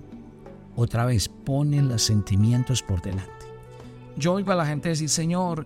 otra 0.76 1.06
vez 1.06 1.30
pone 1.30 1.82
los 1.82 2.04
sentimientos 2.04 2.84
por 2.84 3.02
delante. 3.02 3.46
Yo 4.18 4.34
oigo 4.34 4.52
a 4.52 4.56
la 4.56 4.66
gente 4.66 4.90
decir, 4.90 5.08
Señor, 5.08 5.66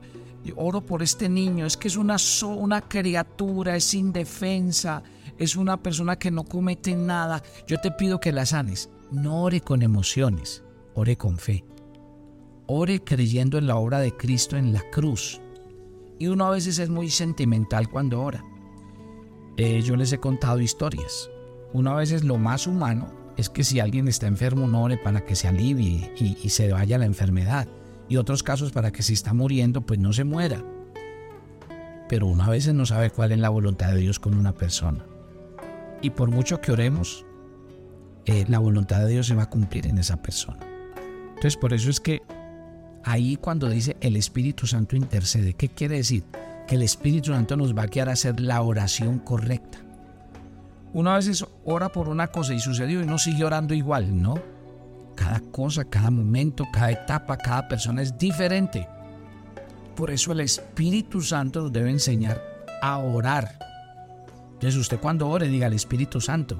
oro 0.55 0.81
por 0.81 1.01
este 1.01 1.27
niño, 1.27 1.65
es 1.65 1.75
que 1.75 1.87
es 1.87 1.97
una, 1.97 2.17
una 2.55 2.81
criatura, 2.81 3.75
es 3.75 3.91
indefensa, 3.95 5.01
es 5.39 5.55
una 5.55 5.81
persona 5.81 6.19
que 6.19 6.29
no 6.29 6.43
comete 6.43 6.95
nada. 6.95 7.41
Yo 7.67 7.79
te 7.81 7.89
pido 7.89 8.19
que 8.19 8.31
la 8.31 8.45
sanes. 8.45 8.91
No 9.11 9.41
ore 9.41 9.61
con 9.61 9.81
emociones, 9.81 10.61
ore 10.93 11.17
con 11.17 11.39
fe. 11.39 11.65
Ore 12.67 13.03
creyendo 13.03 13.57
en 13.57 13.65
la 13.65 13.77
obra 13.77 13.99
de 13.99 14.15
Cristo 14.15 14.55
en 14.55 14.71
la 14.71 14.83
cruz. 14.91 15.41
Y 16.17 16.27
uno 16.27 16.45
a 16.45 16.51
veces 16.51 16.79
es 16.79 16.89
muy 16.89 17.09
sentimental 17.09 17.89
cuando 17.89 18.21
ora. 18.21 18.43
Eh, 19.57 19.81
yo 19.81 19.95
les 19.95 20.11
he 20.13 20.19
contado 20.19 20.59
historias. 20.59 21.29
Uno 21.73 21.91
a 21.91 21.95
veces 21.95 22.23
lo 22.23 22.37
más 22.37 22.67
humano 22.67 23.07
es 23.37 23.49
que 23.49 23.63
si 23.63 23.79
alguien 23.79 24.07
está 24.07 24.27
enfermo, 24.27 24.67
no 24.67 24.83
ore 24.83 24.97
para 24.97 25.25
que 25.25 25.35
se 25.35 25.47
alivie 25.47 26.11
y, 26.17 26.49
se 26.49 26.71
vaya 26.71 26.97
la 26.97 27.05
enfermedad. 27.05 27.67
Y 28.07 28.17
otros 28.17 28.43
casos 28.43 28.71
para 28.71 28.91
que 28.91 29.03
si 29.03 29.13
está 29.13 29.33
muriendo, 29.33 29.81
pues 29.81 29.99
no 29.99 30.13
se 30.13 30.23
muera. 30.23 30.63
Pero 32.07 32.27
uno 32.27 32.43
a 32.43 32.49
veces 32.49 32.73
no 32.73 32.85
sabe 32.85 33.09
cuál 33.09 33.31
es 33.31 33.39
la 33.39 33.49
voluntad 33.49 33.91
de 33.91 33.97
Dios 33.97 34.19
con 34.19 34.35
una 34.35 34.53
persona. 34.53 35.05
Y 36.01 36.11
por 36.11 36.29
mucho 36.29 36.61
que 36.61 36.71
oremos, 36.71 37.25
eh, 38.25 38.45
la 38.47 38.59
voluntad 38.59 38.99
de 38.99 39.07
Dios 39.09 39.27
se 39.27 39.35
va 39.35 39.43
a 39.43 39.49
cumplir 39.49 39.87
en 39.87 39.97
esa 39.97 40.21
persona. 40.21 40.59
Entonces 41.29 41.57
por 41.57 41.73
eso 41.73 41.89
es 41.89 41.99
que 41.99 42.21
ahí 43.05 43.37
cuando 43.37 43.69
dice 43.69 43.95
el 44.01 44.17
Espíritu 44.17 44.67
Santo 44.67 44.95
intercede, 44.95 45.53
¿qué 45.53 45.69
quiere 45.69 45.97
decir? 45.97 46.23
Que 46.67 46.75
el 46.75 46.81
Espíritu 46.81 47.31
Santo 47.31 47.55
nos 47.55 47.75
va 47.75 47.83
a 47.83 47.87
guiar 47.87 48.09
a 48.09 48.13
hacer 48.13 48.39
la 48.39 48.61
oración 48.61 49.19
correcta. 49.19 49.77
Uno 50.93 51.11
a 51.11 51.15
veces 51.15 51.45
ora 51.63 51.89
por 51.89 52.09
una 52.09 52.27
cosa 52.27 52.53
y 52.53 52.59
sucedió 52.59 53.01
y 53.01 53.05
no 53.05 53.17
sigue 53.17 53.43
orando 53.43 53.73
igual, 53.73 54.21
¿no? 54.21 54.35
Cada 55.15 55.39
cosa, 55.39 55.85
cada 55.85 56.11
momento, 56.11 56.65
cada 56.73 56.91
etapa, 56.91 57.37
cada 57.37 57.67
persona 57.67 58.01
es 58.01 58.17
diferente. 58.17 58.87
Por 59.95 60.11
eso 60.11 60.33
el 60.33 60.41
Espíritu 60.41 61.21
Santo 61.21 61.61
nos 61.61 61.71
debe 61.71 61.89
enseñar 61.89 62.41
a 62.81 62.97
orar 62.97 63.65
entonces 64.55 64.81
usted 64.81 64.99
cuando 64.99 65.29
ore 65.29 65.47
diga 65.47 65.67
al 65.67 65.73
Espíritu 65.73 66.21
Santo 66.21 66.59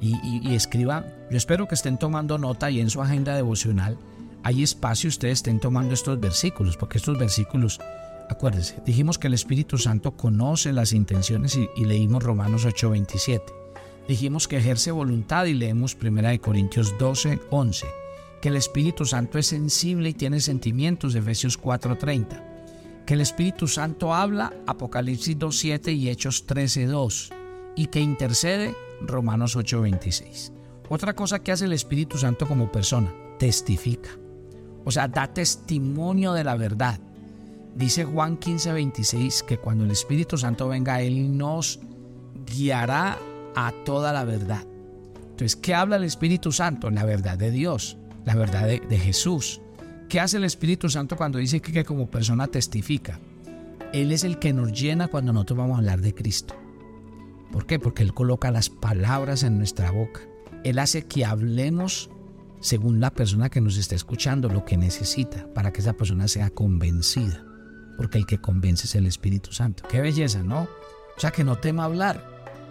y, 0.00 0.54
escriba, 0.54 1.04
yo 1.30 1.36
espero 1.36 1.68
que 1.68 1.76
estén 1.76 1.96
tomando 1.96 2.36
nota 2.38 2.70
y 2.70 2.80
en 2.80 2.90
su 2.90 3.02
agenda 3.02 3.36
devocional 3.36 3.96
hay 4.42 4.62
espacio 4.62 5.08
ustedes 5.08 5.38
estén 5.38 5.60
tomando 5.60 5.94
estos 5.94 6.18
versículos, 6.18 6.76
porque 6.76 6.98
estos 6.98 7.18
versículos, 7.18 7.80
acuérdense, 8.28 8.80
dijimos 8.84 9.18
que 9.18 9.28
el 9.28 9.34
Espíritu 9.34 9.78
Santo 9.78 10.16
conoce 10.16 10.72
las 10.72 10.92
intenciones 10.92 11.56
y, 11.56 11.84
leímos 11.84 12.22
Romanos 12.22 12.64
8:27. 12.64 13.42
Dijimos 14.08 14.48
que 14.48 14.56
ejerce 14.56 14.90
voluntad 14.90 15.46
y 15.46 15.54
leemos 15.54 15.96
1 16.00 16.40
Corintios 16.40 16.98
12, 16.98 17.38
11. 17.50 17.86
Que 18.40 18.48
el 18.48 18.56
Espíritu 18.56 19.04
Santo 19.04 19.38
es 19.38 19.46
sensible 19.46 20.08
y 20.08 20.14
tiene 20.14 20.40
sentimientos, 20.40 21.14
Efesios 21.14 21.56
4:30 21.56 22.52
que 23.06 23.14
el 23.14 23.20
Espíritu 23.20 23.66
Santo 23.66 24.14
habla, 24.14 24.52
Apocalipsis 24.66 25.36
2.7 25.36 25.92
y 25.92 26.08
Hechos 26.08 26.46
13.2, 26.46 27.32
y 27.74 27.86
que 27.86 28.00
intercede, 28.00 28.74
Romanos 29.00 29.56
8.26. 29.56 30.52
Otra 30.88 31.14
cosa 31.14 31.40
que 31.40 31.52
hace 31.52 31.64
el 31.64 31.72
Espíritu 31.72 32.18
Santo 32.18 32.46
como 32.46 32.70
persona, 32.70 33.12
testifica. 33.38 34.10
O 34.84 34.90
sea, 34.90 35.08
da 35.08 35.32
testimonio 35.32 36.32
de 36.32 36.44
la 36.44 36.56
verdad. 36.56 36.98
Dice 37.74 38.04
Juan 38.04 38.38
15.26 38.38 39.44
que 39.44 39.58
cuando 39.58 39.84
el 39.84 39.90
Espíritu 39.90 40.36
Santo 40.36 40.68
venga, 40.68 41.00
Él 41.00 41.36
nos 41.36 41.80
guiará 42.46 43.18
a 43.54 43.72
toda 43.84 44.12
la 44.12 44.24
verdad. 44.24 44.64
Entonces, 45.30 45.56
¿qué 45.56 45.74
habla 45.74 45.96
el 45.96 46.04
Espíritu 46.04 46.52
Santo? 46.52 46.90
La 46.90 47.04
verdad 47.04 47.38
de 47.38 47.50
Dios, 47.50 47.96
la 48.24 48.34
verdad 48.34 48.66
de, 48.66 48.98
Jesús. 48.98 49.60
¿Qué 50.08 50.20
hace 50.20 50.36
el 50.36 50.44
Espíritu 50.44 50.90
Santo 50.90 51.16
cuando 51.16 51.38
dice 51.38 51.60
que, 51.60 51.84
como 51.84 52.10
persona 52.10 52.46
testifica? 52.46 53.18
Él 53.92 54.12
es 54.12 54.24
el 54.24 54.38
que 54.38 54.52
nos 54.52 54.72
llena 54.72 55.08
cuando 55.08 55.32
nosotros 55.32 55.58
vamos 55.58 55.76
a 55.76 55.78
hablar 55.78 56.00
de 56.00 56.14
Cristo. 56.14 56.54
¿Por 57.50 57.66
qué? 57.66 57.78
Porque 57.78 58.02
Él 58.02 58.14
coloca 58.14 58.50
las 58.50 58.68
palabras 58.68 59.42
en 59.42 59.58
nuestra 59.58 59.90
boca. 59.90 60.20
Él 60.64 60.78
hace 60.78 61.02
que 61.06 61.24
hablemos 61.24 62.10
según 62.62 63.00
la 63.00 63.10
persona 63.10 63.50
que 63.50 63.60
nos 63.60 63.76
está 63.76 63.94
escuchando 63.94 64.48
lo 64.48 64.64
que 64.64 64.76
necesita 64.76 65.46
para 65.52 65.72
que 65.72 65.80
esa 65.80 65.92
persona 65.92 66.28
sea 66.28 66.48
convencida. 66.50 67.44
Porque 67.96 68.18
el 68.18 68.24
que 68.24 68.38
convence 68.38 68.86
es 68.86 68.94
el 68.94 69.06
Espíritu 69.06 69.52
Santo. 69.52 69.84
Qué 69.88 70.00
belleza, 70.00 70.42
¿no? 70.42 70.62
O 70.62 71.20
sea, 71.20 71.30
que 71.30 71.44
no 71.44 71.56
tema 71.56 71.84
hablar. 71.84 72.24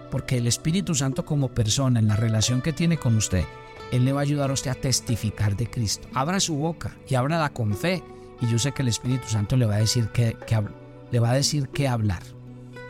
Porque 0.10 0.38
el 0.38 0.48
Espíritu 0.48 0.96
Santo 0.96 1.24
como 1.26 1.54
persona, 1.54 2.00
en 2.00 2.08
la 2.08 2.16
relación 2.16 2.62
que 2.62 2.74
tiene 2.74 2.98
con 2.98 3.16
usted, 3.16 3.44
él 3.92 4.06
le 4.06 4.14
va 4.14 4.22
a 4.22 4.24
ayudar 4.24 4.50
a 4.50 4.54
usted 4.54 4.72
a 4.72 4.76
testificar 4.76 5.56
de 5.56 5.70
Cristo. 5.70 6.08
Abra 6.14 6.40
su 6.40 6.56
boca 6.56 6.98
y 7.08 7.16
ábrala 7.16 7.50
con 7.50 7.76
fe. 7.76 8.02
Y 8.42 8.48
yo 8.48 8.58
sé 8.58 8.72
que 8.72 8.82
el 8.82 8.88
Espíritu 8.88 9.28
Santo 9.28 9.56
le 9.58 9.66
va 9.66 9.76
a 9.76 9.80
decir 9.80 10.08
que, 10.08 10.36
le 11.12 11.20
va 11.20 11.32
a 11.32 11.36
decir 11.36 11.68
qué 11.70 11.88
hablar. 11.88 12.24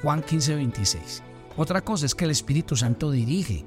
Juan 0.04 0.22
15, 0.22 0.56
26. 0.56 1.24
Otra 1.58 1.82
cosa 1.82 2.06
es 2.06 2.16
que 2.16 2.26
el 2.26 2.32
Espíritu 2.32 2.76
Santo 2.76 3.12
dirige. 3.12 3.66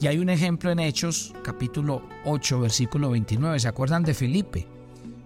Y 0.00 0.06
hay 0.06 0.18
un 0.18 0.28
ejemplo 0.28 0.70
en 0.70 0.78
Hechos, 0.78 1.34
capítulo 1.42 2.02
8, 2.24 2.60
versículo 2.60 3.10
29. 3.10 3.58
¿Se 3.58 3.66
acuerdan 3.66 4.04
de 4.04 4.14
Felipe? 4.14 4.66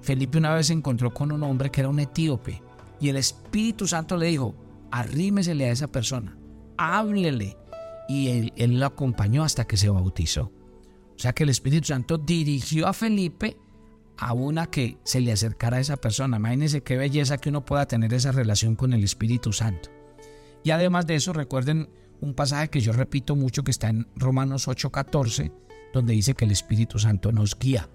Felipe 0.00 0.38
una 0.38 0.54
vez 0.54 0.68
se 0.68 0.72
encontró 0.72 1.12
con 1.12 1.30
un 1.30 1.42
hombre 1.42 1.70
que 1.70 1.80
era 1.82 1.90
un 1.90 2.00
etíope. 2.00 2.62
Y 2.98 3.10
el 3.10 3.16
Espíritu 3.16 3.86
Santo 3.86 4.16
le 4.16 4.28
dijo, 4.28 4.54
arrímesele 4.90 5.66
a 5.66 5.72
esa 5.72 5.88
persona, 5.88 6.38
háblele. 6.78 7.58
Y 8.08 8.28
él, 8.28 8.52
él 8.56 8.80
lo 8.80 8.86
acompañó 8.86 9.44
hasta 9.44 9.66
que 9.66 9.76
se 9.76 9.90
bautizó. 9.90 10.44
O 10.44 11.18
sea 11.18 11.34
que 11.34 11.42
el 11.42 11.50
Espíritu 11.50 11.88
Santo 11.88 12.16
dirigió 12.16 12.86
a 12.88 12.94
Felipe 12.94 13.58
a 14.16 14.32
una 14.32 14.68
que 14.68 14.96
se 15.04 15.20
le 15.20 15.32
acercara 15.32 15.76
a 15.76 15.80
esa 15.80 15.98
persona. 15.98 16.38
Imagínense 16.38 16.82
qué 16.82 16.96
belleza 16.96 17.36
que 17.36 17.50
uno 17.50 17.64
pueda 17.64 17.86
tener 17.86 18.14
esa 18.14 18.32
relación 18.32 18.74
con 18.74 18.94
el 18.94 19.04
Espíritu 19.04 19.52
Santo. 19.52 19.90
Y 20.64 20.70
además 20.70 21.06
de 21.06 21.16
eso, 21.16 21.32
recuerden 21.32 21.88
un 22.20 22.34
pasaje 22.34 22.68
que 22.70 22.80
yo 22.80 22.92
repito 22.92 23.34
mucho 23.34 23.64
que 23.64 23.72
está 23.72 23.88
en 23.88 24.06
Romanos 24.14 24.68
8:14, 24.68 25.52
donde 25.92 26.14
dice 26.14 26.34
que 26.34 26.44
el 26.44 26.52
Espíritu 26.52 26.98
Santo 26.98 27.32
nos 27.32 27.58
guía. 27.58 27.88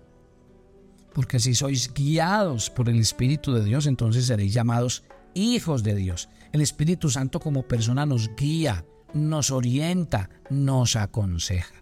Porque 1.13 1.39
si 1.39 1.55
sois 1.55 1.93
guiados 1.93 2.69
por 2.69 2.89
el 2.89 2.99
Espíritu 2.99 3.53
de 3.53 3.63
Dios, 3.63 3.87
entonces 3.87 4.25
seréis 4.25 4.53
llamados 4.53 5.03
hijos 5.33 5.81
de 5.81 5.95
Dios. 5.95 6.29
El 6.51 6.61
Espíritu 6.61 7.09
Santo 7.09 7.39
como 7.39 7.63
persona 7.63 8.05
nos 8.05 8.35
guía, 8.35 8.85
nos 9.13 9.49
orienta, 9.49 10.29
nos 10.49 10.95
aconseja. 10.95 11.75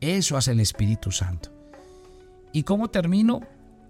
Eso 0.00 0.36
hace 0.36 0.52
el 0.52 0.60
Espíritu 0.60 1.10
Santo. 1.10 1.50
¿Y 2.52 2.62
cómo 2.62 2.88
termino? 2.88 3.40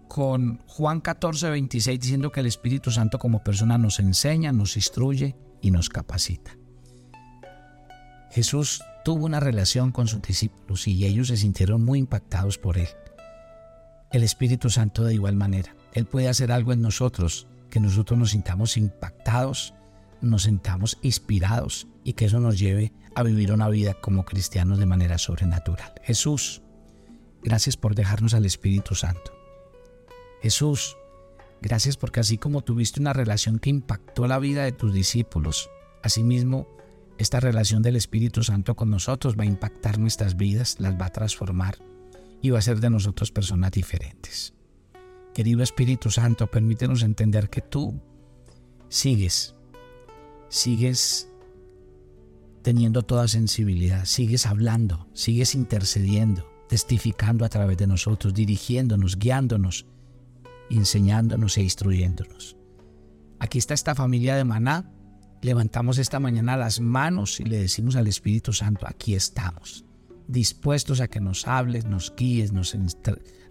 Con 0.08 0.58
Juan 0.66 1.00
14, 1.00 1.50
26 1.50 2.00
diciendo 2.00 2.32
que 2.32 2.40
el 2.40 2.46
Espíritu 2.46 2.90
Santo 2.90 3.18
como 3.18 3.44
persona 3.44 3.76
nos 3.76 3.98
enseña, 3.98 4.52
nos 4.52 4.76
instruye 4.76 5.36
y 5.60 5.70
nos 5.70 5.88
capacita. 5.88 6.56
Jesús 8.30 8.82
tuvo 9.04 9.26
una 9.26 9.40
relación 9.40 9.90
con 9.90 10.06
sus 10.06 10.22
discípulos 10.22 10.86
y 10.86 11.04
ellos 11.04 11.28
se 11.28 11.36
sintieron 11.36 11.84
muy 11.84 11.98
impactados 11.98 12.58
por 12.58 12.78
él. 12.78 12.88
El 14.12 14.22
Espíritu 14.22 14.70
Santo 14.70 15.04
de 15.04 15.14
igual 15.14 15.36
manera. 15.36 15.74
Él 15.92 16.06
puede 16.06 16.28
hacer 16.28 16.52
algo 16.52 16.72
en 16.72 16.82
nosotros 16.82 17.46
que 17.70 17.80
nosotros 17.80 18.18
nos 18.18 18.30
sintamos 18.30 18.76
impactados, 18.76 19.74
nos 20.20 20.44
sintamos 20.44 20.98
inspirados 21.02 21.86
y 22.04 22.14
que 22.14 22.26
eso 22.26 22.40
nos 22.40 22.58
lleve 22.58 22.92
a 23.14 23.22
vivir 23.22 23.52
una 23.52 23.68
vida 23.68 23.94
como 23.94 24.24
cristianos 24.24 24.78
de 24.78 24.86
manera 24.86 25.18
sobrenatural. 25.18 25.92
Jesús, 26.02 26.62
gracias 27.42 27.76
por 27.76 27.94
dejarnos 27.94 28.34
al 28.34 28.46
Espíritu 28.46 28.94
Santo. 28.94 29.32
Jesús, 30.42 30.96
gracias 31.60 31.96
porque 31.96 32.20
así 32.20 32.38
como 32.38 32.62
tuviste 32.62 33.00
una 33.00 33.12
relación 33.12 33.58
que 33.58 33.70
impactó 33.70 34.26
la 34.26 34.38
vida 34.38 34.64
de 34.64 34.72
tus 34.72 34.92
discípulos, 34.92 35.70
asimismo 36.02 36.68
esta 37.18 37.40
relación 37.40 37.82
del 37.82 37.96
Espíritu 37.96 38.42
Santo 38.42 38.76
con 38.76 38.90
nosotros 38.90 39.36
va 39.36 39.42
a 39.42 39.46
impactar 39.46 39.98
nuestras 39.98 40.36
vidas, 40.36 40.76
las 40.78 40.94
va 41.00 41.06
a 41.06 41.12
transformar 41.12 41.78
y 42.40 42.50
va 42.50 42.58
a 42.58 42.60
hacer 42.60 42.80
de 42.80 42.90
nosotros 42.90 43.32
personas 43.32 43.72
diferentes. 43.72 44.54
Querido 45.34 45.62
Espíritu 45.62 46.10
Santo, 46.10 46.46
permítenos 46.48 47.02
entender 47.02 47.50
que 47.50 47.60
tú 47.60 48.00
sigues 48.88 49.54
sigues 50.48 51.28
teniendo 52.62 53.02
toda 53.02 53.28
sensibilidad, 53.28 54.04
sigues 54.04 54.46
hablando, 54.46 55.06
sigues 55.12 55.54
intercediendo, 55.54 56.46
testificando 56.68 57.44
a 57.44 57.48
través 57.48 57.78
de 57.78 57.86
nosotros, 57.86 58.34
dirigiéndonos, 58.34 59.18
guiándonos, 59.18 59.86
enseñándonos 60.76 61.56
e 61.56 61.62
instruyéndonos. 61.62 62.56
Aquí 63.38 63.58
está 63.58 63.74
esta 63.74 63.94
familia 63.94 64.36
de 64.36 64.44
Maná. 64.44 64.90
Levantamos 65.40 65.98
esta 65.98 66.20
mañana 66.20 66.56
las 66.56 66.80
manos 66.80 67.40
y 67.40 67.44
le 67.44 67.58
decimos 67.58 67.96
al 67.96 68.08
Espíritu 68.08 68.52
Santo, 68.52 68.86
aquí 68.88 69.14
estamos, 69.14 69.84
dispuestos 70.26 71.00
a 71.00 71.08
que 71.08 71.20
nos 71.20 71.46
hables, 71.46 71.84
nos 71.84 72.14
guíes, 72.16 72.52
nos 72.52 72.76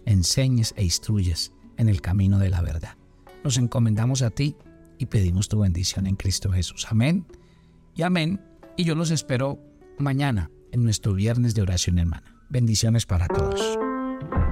enseñes 0.04 0.74
e 0.76 0.84
instruyes 0.84 1.52
en 1.78 1.88
el 1.88 2.02
camino 2.02 2.38
de 2.38 2.50
la 2.50 2.60
verdad. 2.60 2.96
Nos 3.42 3.56
encomendamos 3.56 4.20
a 4.22 4.30
ti 4.30 4.56
y 4.98 5.06
pedimos 5.06 5.48
tu 5.48 5.60
bendición 5.60 6.06
en 6.06 6.16
Cristo 6.16 6.52
Jesús. 6.52 6.86
Amén 6.90 7.26
y 7.94 8.02
amén. 8.02 8.40
Y 8.76 8.84
yo 8.84 8.94
los 8.94 9.10
espero 9.10 9.58
mañana 9.98 10.50
en 10.72 10.84
nuestro 10.84 11.14
viernes 11.14 11.54
de 11.54 11.62
oración 11.62 11.98
hermana. 11.98 12.38
Bendiciones 12.50 13.06
para 13.06 13.26
todos. 13.28 13.87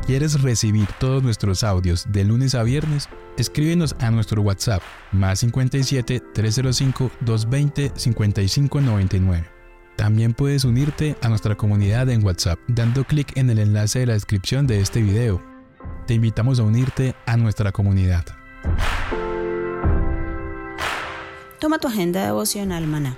¿Quieres 0.06 0.40
recibir 0.40 0.86
todos 1.00 1.24
nuestros 1.24 1.64
audios 1.64 2.06
de 2.12 2.22
lunes 2.22 2.54
a 2.54 2.62
viernes? 2.62 3.08
Escríbenos 3.38 3.96
a 3.98 4.12
nuestro 4.12 4.40
WhatsApp 4.40 4.80
más 5.10 5.40
57 5.40 6.22
305 6.32 7.10
220 7.22 7.92
5599. 7.96 9.50
También 9.96 10.32
puedes 10.32 10.64
unirte 10.64 11.16
a 11.22 11.28
nuestra 11.28 11.56
comunidad 11.56 12.08
en 12.08 12.24
WhatsApp 12.24 12.60
dando 12.68 13.02
clic 13.02 13.36
en 13.36 13.50
el 13.50 13.58
enlace 13.58 13.98
de 13.98 14.06
la 14.06 14.12
descripción 14.12 14.68
de 14.68 14.80
este 14.80 15.02
video. 15.02 15.42
Te 16.06 16.14
invitamos 16.14 16.60
a 16.60 16.62
unirte 16.62 17.16
a 17.26 17.36
nuestra 17.36 17.72
comunidad. 17.72 18.24
Toma 21.58 21.80
tu 21.80 21.88
agenda 21.88 22.24
devocional, 22.24 22.86
maná. 22.86 23.16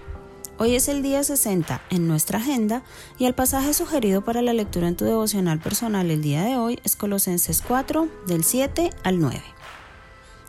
Hoy 0.61 0.75
es 0.75 0.89
el 0.89 1.03
día 1.03 1.23
60 1.23 1.83
en 1.91 2.09
nuestra 2.09 2.41
agenda 2.41 2.83
y 3.17 3.27
el 3.27 3.35
pasaje 3.35 3.73
sugerido 3.73 4.25
para 4.25 4.43
la 4.43 4.53
lectura 4.53 4.89
en 4.89 4.97
tu 4.97 5.05
devocional 5.05 5.61
personal 5.61 6.11
el 6.11 6.21
día 6.21 6.43
de 6.43 6.57
hoy 6.57 6.81
es 6.83 6.97
Colosenses 6.97 7.63
4 7.63 8.09
del 8.27 8.43
7 8.43 8.91
al 9.05 9.21
9. 9.21 9.41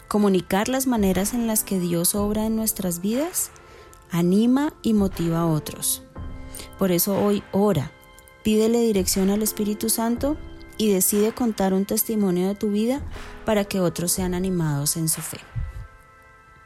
Comunicar 0.07 0.67
las 0.67 0.87
maneras 0.87 1.35
en 1.35 1.45
las 1.45 1.63
que 1.63 1.79
Dios 1.79 2.15
obra 2.15 2.47
en 2.47 2.55
nuestras 2.55 3.01
vidas 3.01 3.51
anima 4.09 4.73
y 4.81 4.95
motiva 4.95 5.41
a 5.41 5.45
otros. 5.45 6.01
Por 6.79 6.91
eso 6.91 7.15
hoy 7.15 7.43
ora, 7.51 7.91
pídele 8.43 8.79
dirección 8.81 9.29
al 9.29 9.43
Espíritu 9.43 9.91
Santo 9.91 10.37
y 10.79 10.91
decide 10.91 11.33
contar 11.33 11.71
un 11.71 11.85
testimonio 11.85 12.47
de 12.47 12.55
tu 12.55 12.71
vida 12.71 13.03
para 13.45 13.63
que 13.63 13.79
otros 13.79 14.11
sean 14.11 14.33
animados 14.33 14.97
en 14.97 15.07
su 15.07 15.21
fe. 15.21 15.37